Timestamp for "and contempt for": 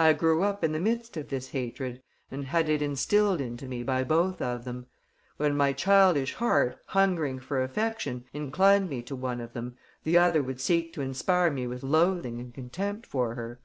12.40-13.36